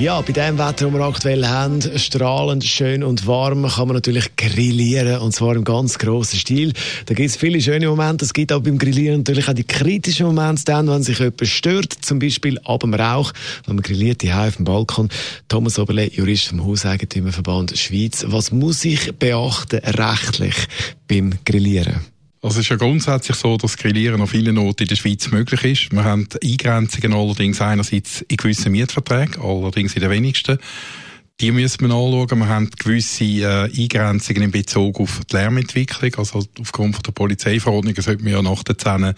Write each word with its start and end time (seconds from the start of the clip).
Ja, 0.00 0.20
bei 0.20 0.32
dem 0.32 0.58
Wetter, 0.58 0.84
das 0.86 0.92
wir 0.92 1.00
aktuell 1.00 1.44
haben, 1.44 1.80
strahlend, 1.98 2.62
schön 2.62 3.02
und 3.02 3.26
warm, 3.26 3.66
kann 3.66 3.88
man 3.88 3.96
natürlich 3.96 4.36
grillieren 4.36 5.20
und 5.20 5.34
zwar 5.34 5.56
im 5.56 5.64
ganz 5.64 5.98
grossen 5.98 6.38
Stil. 6.38 6.72
Da 7.06 7.14
gibt 7.14 7.28
es 7.28 7.36
viele 7.36 7.60
schöne 7.60 7.88
Momente, 7.88 8.24
es 8.24 8.32
gibt 8.32 8.52
aber 8.52 8.62
beim 8.62 8.78
Grillieren 8.78 9.18
natürlich 9.18 9.48
auch 9.48 9.54
die 9.54 9.64
kritischen 9.64 10.26
Momente, 10.26 10.62
dann, 10.66 10.86
wenn 10.86 11.02
sich 11.02 11.18
jemand 11.18 11.48
stört, 11.48 11.92
zum 11.92 12.20
Beispiel 12.20 12.60
ab 12.60 12.80
dem 12.80 12.94
Rauch, 12.94 13.32
wenn 13.66 13.74
man 13.74 13.82
grilliert, 13.82 14.22
die 14.22 14.32
auf 14.32 14.54
dem 14.54 14.66
Balkon. 14.66 15.08
Thomas 15.48 15.80
Oberle, 15.80 16.08
Jurist 16.12 16.46
vom 16.46 16.64
Hauseigentümerverband 16.64 17.76
Schweiz. 17.76 18.24
Was 18.28 18.52
muss 18.52 18.84
ich 18.84 19.12
beachten 19.16 19.78
rechtlich 19.78 20.54
beim 21.08 21.34
Grillieren? 21.44 22.17
Also 22.48 22.60
es 22.60 22.64
ist 22.64 22.70
ja 22.70 22.76
grundsätzlich 22.76 23.36
so, 23.36 23.58
dass 23.58 23.76
Grillieren 23.76 24.22
an 24.22 24.26
vielen 24.26 24.56
Orten 24.56 24.84
in 24.84 24.88
der 24.88 24.96
Schweiz 24.96 25.30
möglich 25.30 25.64
ist. 25.64 25.92
Wir 25.92 26.02
haben 26.02 26.26
Eingrenzungen 26.42 27.12
allerdings 27.12 27.60
einerseits 27.60 28.22
in 28.22 28.38
gewissen 28.38 28.72
Mietverträgen, 28.72 29.42
allerdings 29.42 29.94
in 29.94 30.00
den 30.00 30.10
wenigsten. 30.10 30.58
Die 31.40 31.52
müssen 31.52 31.82
wir 31.82 31.94
anschauen. 31.94 32.40
Wir 32.40 32.48
haben 32.48 32.68
gewisse 32.76 33.22
äh, 33.22 33.70
Eingrenzungen 33.70 34.42
in 34.42 34.50
Bezug 34.50 34.98
auf 34.98 35.20
die 35.30 35.36
Lärmentwicklung. 35.36 36.12
Also 36.16 36.44
aufgrund 36.58 36.96
von 36.96 37.02
der 37.04 37.12
Polizeiverordnung 37.12 37.94
sollte 37.94 38.24
man 38.24 38.32
ja 38.32 38.42
nach 38.42 38.64
der 38.64 38.76
10 38.76 39.14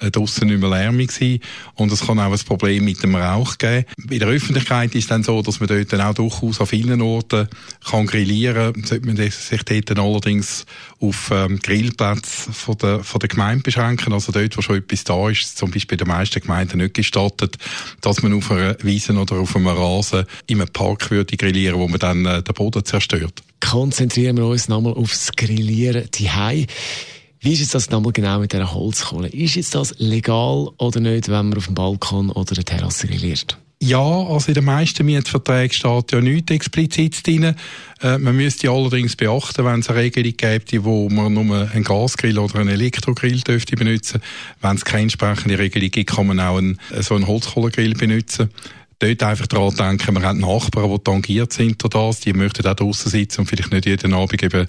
äh, 0.00 0.10
draussen 0.10 0.48
nicht 0.48 0.60
mehr 0.60 0.70
lärmig 0.70 1.12
sein. 1.12 1.40
Und 1.74 1.92
es 1.92 2.06
kann 2.06 2.20
auch 2.20 2.32
ein 2.32 2.38
Problem 2.46 2.86
mit 2.86 3.02
dem 3.02 3.14
Rauch 3.16 3.58
geben. 3.58 3.84
In 4.08 4.18
der 4.18 4.28
Öffentlichkeit 4.28 4.94
ist 4.94 5.02
es 5.02 5.08
dann 5.08 5.22
so, 5.22 5.42
dass 5.42 5.60
man 5.60 5.68
dort 5.68 5.92
dann 5.92 6.00
auch 6.00 6.14
durchaus 6.14 6.58
an 6.58 6.68
vielen 6.68 7.02
Orten 7.02 7.48
kann 7.84 8.06
grillieren 8.06 8.72
kann. 8.72 8.84
Sollte 8.84 9.06
man 9.06 9.16
sich 9.18 9.62
dort 9.62 9.90
dann 9.90 9.98
allerdings 9.98 10.64
auf 11.00 11.30
ähm, 11.30 11.58
Grillplätze 11.58 12.50
von 12.50 12.78
der, 12.78 13.04
von 13.04 13.18
der 13.18 13.28
Gemeinde 13.28 13.62
beschränken. 13.62 14.14
Also 14.14 14.32
dort, 14.32 14.56
wo 14.56 14.62
schon 14.62 14.76
etwas 14.76 15.04
da 15.04 15.28
ist, 15.28 15.58
zum 15.58 15.70
Beispiel 15.70 16.00
in 16.00 16.06
den 16.06 16.08
meisten 16.08 16.40
Gemeinden 16.40 16.78
nicht 16.78 16.94
gestattet, 16.94 17.58
dass 18.00 18.22
man 18.22 18.32
auf 18.32 18.50
einer 18.50 18.74
Wiese 18.82 19.12
oder 19.12 19.36
auf 19.36 19.54
einem 19.54 19.66
Rasen 19.66 20.24
in 20.46 20.62
einem 20.62 20.72
Park 20.72 21.10
würde 21.10 21.36
grillieren 21.36 21.57
grillieren, 21.58 21.78
wo 21.78 21.88
man 21.88 21.98
dann 21.98 22.24
äh, 22.24 22.42
den 22.42 22.54
Boden 22.54 22.84
zerstört. 22.84 23.42
Konzentrieren 23.60 24.36
wir 24.36 24.46
uns 24.46 24.68
nochmal 24.68 24.94
aufs 24.94 25.32
Grillieren 25.32 26.08
die 26.14 26.28
wie 27.40 27.52
ist 27.52 27.60
jetzt 27.60 27.74
das 27.76 27.90
nochmal 27.90 28.12
genau 28.12 28.40
mit 28.40 28.52
dieser 28.52 28.74
Holzkohle? 28.74 29.28
Ist 29.28 29.54
jetzt 29.54 29.72
das 29.72 29.94
legal 29.98 30.70
oder 30.76 30.98
nicht, 30.98 31.28
wenn 31.28 31.50
man 31.50 31.56
auf 31.56 31.66
dem 31.66 31.74
Balkon 31.76 32.30
oder 32.30 32.52
der 32.56 32.64
Terrasse 32.64 33.06
grilliert? 33.06 33.56
Ja, 33.80 34.00
also 34.00 34.48
in 34.48 34.54
den 34.54 34.64
meisten 34.64 35.06
Mietverträgen 35.06 35.72
steht 35.72 36.10
ja 36.10 36.20
nichts 36.20 36.50
explizit 36.50 37.24
drin. 37.24 37.54
Äh, 38.02 38.18
man 38.18 38.34
müsste 38.34 38.70
allerdings 38.70 39.14
beachten, 39.14 39.64
wenn 39.64 39.80
es 39.80 39.88
eine 39.88 40.00
Regelung 40.00 40.36
gibt, 40.36 40.84
wo 40.84 41.08
man 41.08 41.32
nur 41.32 41.70
einen 41.70 41.84
Gasgrill 41.84 42.40
oder 42.40 42.56
einen 42.56 42.70
Elektrogrill 42.70 43.40
dürfte 43.40 43.76
benutzen. 43.76 44.20
Wenn 44.60 44.74
es 44.74 44.84
keine 44.84 45.02
entsprechende 45.02 45.60
Regelung 45.60 45.92
gibt, 45.92 46.10
kann 46.10 46.26
man 46.26 46.40
auch 46.40 46.58
einen, 46.58 46.80
so 46.98 47.14
einen 47.14 47.28
Holzkohlegrill 47.28 47.94
benutzen 47.94 48.50
dort 48.98 49.22
einfach 49.22 49.46
daran 49.46 49.74
denken, 49.74 50.16
wir 50.16 50.22
haben 50.22 50.40
Nachbarn, 50.40 50.90
die 50.90 50.98
tangiert 50.98 51.52
sind 51.52 51.82
durch 51.82 51.90
das, 51.90 52.20
die 52.20 52.32
möchten 52.32 52.66
auch 52.66 52.74
draußen 52.74 53.10
sitzen 53.10 53.40
und 53.40 53.46
vielleicht 53.46 53.72
nicht 53.72 53.86
jeden 53.86 54.14
Abend 54.14 54.42
eben 54.42 54.66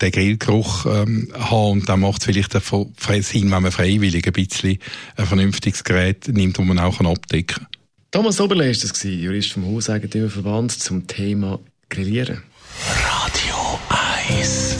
den 0.00 0.10
Grillgeruch 0.12 0.86
ähm, 0.86 1.32
haben 1.34 1.70
und 1.70 1.88
dann 1.88 2.00
macht 2.00 2.20
es 2.20 2.24
vielleicht 2.24 2.52
Sinn, 2.52 3.50
wenn 3.50 3.62
man 3.62 3.72
freiwillig 3.72 4.26
ein 4.26 4.32
bisschen 4.32 4.78
ein 5.16 5.26
vernünftiges 5.26 5.84
Gerät 5.84 6.28
nimmt, 6.28 6.58
das 6.58 6.64
man 6.64 6.78
auch 6.78 7.00
abdecken 7.00 7.56
kann. 7.56 7.66
Thomas 8.10 8.40
Oberle 8.40 8.70
ist 8.70 8.84
das 8.84 9.02
Jurist 9.02 9.52
vom 9.52 9.66
Hauseigentümerverband 9.66 10.72
zum 10.72 11.06
Thema 11.06 11.58
Grillieren. 11.88 12.42
Radio 13.04 13.78
1 14.28 14.76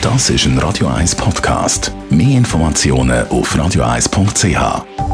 Das 0.00 0.30
ist 0.30 0.46
ein 0.46 0.58
Radio 0.58 0.86
1 0.86 1.14
Podcast. 1.16 1.92
Mehr 2.08 2.38
Informationen 2.38 3.28
auf 3.28 3.54
radio1.ch. 3.54 5.07